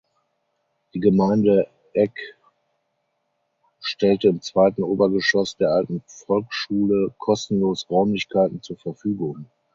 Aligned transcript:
Die 0.95 0.99
Gemeinde 0.99 1.67
Egg 1.93 2.17
stellte 3.81 4.29
im 4.29 4.41
zweiten 4.41 4.81
Obergeschoss 4.81 5.57
der 5.57 5.69
alten 5.69 6.01
Volksschule 6.07 7.13
kostenlos 7.19 7.87
Räumlichkeiten 7.87 8.63
zur 8.63 8.77
Verfügung. 8.77 9.45